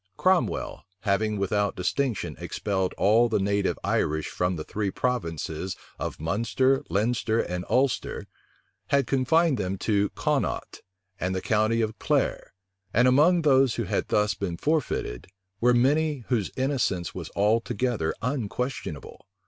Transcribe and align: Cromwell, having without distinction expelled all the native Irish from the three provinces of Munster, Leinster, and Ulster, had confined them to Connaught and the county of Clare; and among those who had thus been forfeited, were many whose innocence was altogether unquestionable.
Cromwell, 0.17 0.81
having 1.01 1.37
without 1.37 1.75
distinction 1.75 2.35
expelled 2.39 2.95
all 2.97 3.29
the 3.29 3.37
native 3.37 3.77
Irish 3.83 4.29
from 4.29 4.55
the 4.55 4.63
three 4.63 4.89
provinces 4.89 5.75
of 5.99 6.19
Munster, 6.19 6.83
Leinster, 6.89 7.39
and 7.39 7.63
Ulster, 7.69 8.25
had 8.87 9.05
confined 9.05 9.59
them 9.59 9.77
to 9.77 10.09
Connaught 10.15 10.81
and 11.19 11.35
the 11.35 11.39
county 11.41 11.81
of 11.81 11.99
Clare; 11.99 12.55
and 12.91 13.07
among 13.07 13.43
those 13.43 13.75
who 13.75 13.83
had 13.83 14.07
thus 14.07 14.33
been 14.33 14.57
forfeited, 14.57 15.27
were 15.59 15.71
many 15.71 16.25
whose 16.29 16.49
innocence 16.57 17.13
was 17.13 17.29
altogether 17.35 18.15
unquestionable. 18.23 19.27